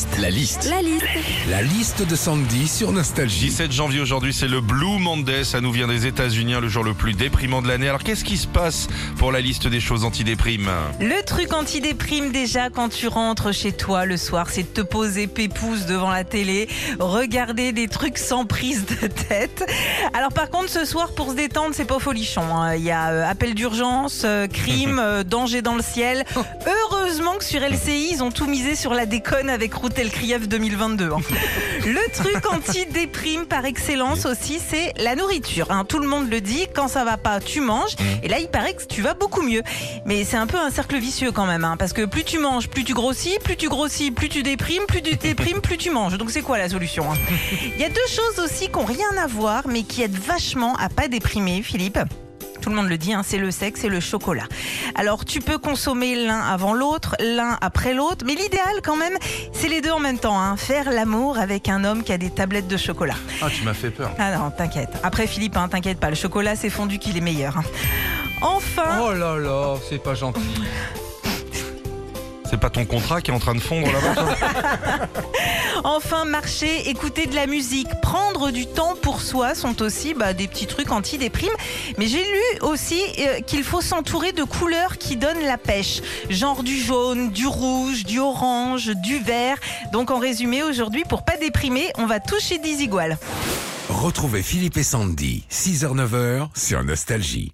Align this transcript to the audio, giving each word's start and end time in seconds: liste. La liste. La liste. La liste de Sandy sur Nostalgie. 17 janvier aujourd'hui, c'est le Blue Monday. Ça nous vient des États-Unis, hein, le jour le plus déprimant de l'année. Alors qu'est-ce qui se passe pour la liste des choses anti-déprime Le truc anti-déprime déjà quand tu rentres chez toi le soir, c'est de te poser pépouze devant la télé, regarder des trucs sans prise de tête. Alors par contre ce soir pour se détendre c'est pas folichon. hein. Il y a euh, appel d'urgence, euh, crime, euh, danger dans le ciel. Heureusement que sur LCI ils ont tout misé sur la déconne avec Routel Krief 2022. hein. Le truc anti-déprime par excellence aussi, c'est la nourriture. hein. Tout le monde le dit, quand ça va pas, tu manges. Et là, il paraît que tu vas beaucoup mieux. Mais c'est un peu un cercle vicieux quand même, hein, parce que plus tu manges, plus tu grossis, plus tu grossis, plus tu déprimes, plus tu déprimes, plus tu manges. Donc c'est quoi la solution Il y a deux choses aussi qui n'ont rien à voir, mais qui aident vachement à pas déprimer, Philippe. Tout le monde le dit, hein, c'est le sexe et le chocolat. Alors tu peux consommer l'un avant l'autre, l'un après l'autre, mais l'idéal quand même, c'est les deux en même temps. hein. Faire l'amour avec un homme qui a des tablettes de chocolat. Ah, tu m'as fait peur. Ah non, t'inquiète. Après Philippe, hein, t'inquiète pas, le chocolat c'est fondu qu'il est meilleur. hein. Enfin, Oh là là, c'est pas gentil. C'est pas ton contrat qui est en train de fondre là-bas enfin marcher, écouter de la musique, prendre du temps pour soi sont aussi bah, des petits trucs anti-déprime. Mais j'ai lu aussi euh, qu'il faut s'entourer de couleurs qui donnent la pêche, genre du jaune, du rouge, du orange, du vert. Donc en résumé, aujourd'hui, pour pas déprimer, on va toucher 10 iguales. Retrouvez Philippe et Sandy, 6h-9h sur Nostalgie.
liste. 0.00 0.18
La 0.18 0.30
liste. 0.30 0.70
La 0.70 0.80
liste. 0.82 1.04
La 1.50 1.62
liste 1.62 2.08
de 2.08 2.16
Sandy 2.16 2.68
sur 2.68 2.90
Nostalgie. 2.92 3.46
17 3.46 3.70
janvier 3.70 4.00
aujourd'hui, 4.00 4.32
c'est 4.32 4.48
le 4.48 4.62
Blue 4.62 4.98
Monday. 4.98 5.44
Ça 5.44 5.60
nous 5.60 5.72
vient 5.72 5.88
des 5.88 6.06
États-Unis, 6.06 6.54
hein, 6.54 6.60
le 6.60 6.68
jour 6.68 6.84
le 6.84 6.94
plus 6.94 7.12
déprimant 7.12 7.60
de 7.60 7.68
l'année. 7.68 7.88
Alors 7.88 8.02
qu'est-ce 8.02 8.24
qui 8.24 8.38
se 8.38 8.46
passe 8.46 8.88
pour 9.18 9.30
la 9.30 9.40
liste 9.40 9.66
des 9.66 9.80
choses 9.80 10.04
anti-déprime 10.04 10.70
Le 11.00 11.22
truc 11.24 11.52
anti-déprime 11.52 12.32
déjà 12.32 12.70
quand 12.70 12.88
tu 12.88 13.08
rentres 13.08 13.52
chez 13.52 13.72
toi 13.72 14.06
le 14.06 14.16
soir, 14.16 14.46
c'est 14.50 14.62
de 14.62 14.68
te 14.68 14.80
poser 14.80 15.26
pépouze 15.26 15.84
devant 15.84 16.10
la 16.10 16.24
télé, 16.24 16.68
regarder 16.98 17.72
des 17.72 17.88
trucs 17.88 18.16
sans 18.16 18.46
prise 18.46 18.86
de 18.86 19.06
tête. 19.06 19.64
Alors 20.14 20.32
par 20.32 20.48
contre 20.50 20.70
ce 20.70 20.86
soir 20.86 21.12
pour 21.14 21.30
se 21.32 21.36
détendre 21.36 21.74
c'est 21.74 21.84
pas 21.84 21.98
folichon. 21.98 22.42
hein. 22.56 22.74
Il 22.74 22.82
y 22.82 22.90
a 22.90 23.10
euh, 23.10 23.28
appel 23.30 23.54
d'urgence, 23.54 24.22
euh, 24.24 24.46
crime, 24.46 24.98
euh, 25.02 25.24
danger 25.24 25.60
dans 25.60 25.74
le 25.74 25.82
ciel. 25.82 26.24
Heureusement 26.90 27.34
que 27.36 27.44
sur 27.44 27.60
LCI 27.60 28.08
ils 28.12 28.22
ont 28.22 28.30
tout 28.30 28.46
misé 28.46 28.74
sur 28.74 28.94
la 28.94 29.04
déconne 29.04 29.50
avec 29.50 29.74
Routel 29.90 30.10
Krief 30.12 30.46
2022. 30.46 31.10
hein. 31.10 31.18
Le 31.84 32.12
truc 32.12 32.46
anti-déprime 32.48 33.46
par 33.46 33.64
excellence 33.64 34.24
aussi, 34.24 34.60
c'est 34.64 34.92
la 35.02 35.16
nourriture. 35.16 35.66
hein. 35.72 35.84
Tout 35.84 35.98
le 35.98 36.06
monde 36.06 36.30
le 36.30 36.40
dit, 36.40 36.68
quand 36.72 36.86
ça 36.86 37.02
va 37.02 37.16
pas, 37.16 37.40
tu 37.40 37.60
manges. 37.60 37.96
Et 38.22 38.28
là, 38.28 38.38
il 38.38 38.46
paraît 38.46 38.74
que 38.74 38.84
tu 38.84 39.02
vas 39.02 39.14
beaucoup 39.14 39.42
mieux. 39.42 39.62
Mais 40.04 40.22
c'est 40.22 40.36
un 40.36 40.46
peu 40.46 40.58
un 40.58 40.70
cercle 40.70 40.96
vicieux 40.96 41.32
quand 41.32 41.44
même, 41.44 41.64
hein, 41.64 41.76
parce 41.76 41.92
que 41.92 42.04
plus 42.04 42.22
tu 42.22 42.38
manges, 42.38 42.68
plus 42.68 42.84
tu 42.84 42.94
grossis, 42.94 43.36
plus 43.42 43.56
tu 43.56 43.68
grossis, 43.68 44.12
plus 44.12 44.28
tu 44.28 44.44
déprimes, 44.44 44.84
plus 44.86 45.02
tu 45.02 45.16
déprimes, 45.16 45.60
plus 45.60 45.76
tu 45.76 45.90
manges. 45.90 46.16
Donc 46.18 46.30
c'est 46.30 46.42
quoi 46.42 46.56
la 46.58 46.68
solution 46.68 47.04
Il 47.74 47.80
y 47.80 47.84
a 47.84 47.88
deux 47.88 48.06
choses 48.08 48.44
aussi 48.44 48.68
qui 48.68 48.78
n'ont 48.78 48.84
rien 48.84 49.10
à 49.20 49.26
voir, 49.26 49.66
mais 49.66 49.82
qui 49.82 50.02
aident 50.02 50.14
vachement 50.16 50.76
à 50.76 50.88
pas 50.88 51.08
déprimer, 51.08 51.62
Philippe. 51.64 51.98
Tout 52.60 52.70
le 52.70 52.76
monde 52.76 52.88
le 52.88 52.98
dit, 52.98 53.12
hein, 53.14 53.22
c'est 53.24 53.38
le 53.38 53.50
sexe 53.50 53.84
et 53.84 53.88
le 53.88 54.00
chocolat. 54.00 54.44
Alors 54.94 55.24
tu 55.24 55.40
peux 55.40 55.58
consommer 55.58 56.14
l'un 56.14 56.40
avant 56.40 56.74
l'autre, 56.74 57.16
l'un 57.20 57.56
après 57.60 57.94
l'autre, 57.94 58.24
mais 58.26 58.34
l'idéal 58.34 58.80
quand 58.82 58.96
même, 58.96 59.16
c'est 59.52 59.68
les 59.68 59.80
deux 59.80 59.90
en 59.92 59.98
même 60.00 60.18
temps. 60.18 60.38
hein. 60.40 60.56
Faire 60.56 60.90
l'amour 60.90 61.38
avec 61.38 61.68
un 61.68 61.84
homme 61.84 62.02
qui 62.02 62.12
a 62.12 62.18
des 62.18 62.30
tablettes 62.30 62.68
de 62.68 62.76
chocolat. 62.76 63.14
Ah, 63.42 63.46
tu 63.54 63.64
m'as 63.64 63.74
fait 63.74 63.90
peur. 63.90 64.10
Ah 64.18 64.36
non, 64.36 64.50
t'inquiète. 64.50 64.90
Après 65.02 65.26
Philippe, 65.26 65.56
hein, 65.56 65.68
t'inquiète 65.68 65.98
pas, 66.00 66.10
le 66.10 66.16
chocolat 66.16 66.56
c'est 66.56 66.70
fondu 66.70 66.98
qu'il 66.98 67.16
est 67.16 67.20
meilleur. 67.22 67.56
hein. 67.58 67.64
Enfin, 68.42 69.00
Oh 69.02 69.12
là 69.12 69.36
là, 69.36 69.74
c'est 69.88 70.02
pas 70.02 70.14
gentil. 70.14 70.40
C'est 72.50 72.58
pas 72.58 72.68
ton 72.68 72.84
contrat 72.84 73.20
qui 73.20 73.30
est 73.30 73.34
en 73.34 73.38
train 73.38 73.54
de 73.54 73.60
fondre 73.60 73.86
là-bas 73.92 75.06
enfin 75.84 76.24
marcher, 76.24 76.88
écouter 76.88 77.26
de 77.26 77.34
la 77.34 77.46
musique, 77.46 77.88
prendre 78.02 78.50
du 78.50 78.66
temps 78.66 78.94
pour 79.00 79.20
soi 79.20 79.54
sont 79.54 79.82
aussi 79.82 80.14
bah, 80.14 80.32
des 80.32 80.48
petits 80.48 80.66
trucs 80.66 80.90
anti-déprime. 80.90 81.52
Mais 81.98 82.06
j'ai 82.06 82.22
lu 82.22 82.60
aussi 82.62 83.00
euh, 83.18 83.40
qu'il 83.40 83.64
faut 83.64 83.80
s'entourer 83.80 84.32
de 84.32 84.44
couleurs 84.44 84.98
qui 84.98 85.16
donnent 85.16 85.44
la 85.44 85.58
pêche, 85.58 86.00
genre 86.28 86.62
du 86.62 86.78
jaune, 86.78 87.30
du 87.30 87.46
rouge, 87.46 88.04
du 88.04 88.18
orange, 88.18 88.92
du 88.96 89.18
vert. 89.18 89.58
Donc 89.92 90.10
en 90.10 90.18
résumé, 90.18 90.62
aujourd'hui, 90.62 91.04
pour 91.08 91.24
pas 91.24 91.36
déprimer, 91.36 91.90
on 91.98 92.06
va 92.06 92.20
toucher 92.20 92.58
10 92.58 92.80
iguales. 92.82 93.18
Retrouvez 93.88 94.42
Philippe 94.42 94.76
et 94.76 94.82
Sandy, 94.82 95.44
6h-9h 95.50 96.48
sur 96.54 96.84
Nostalgie. 96.84 97.52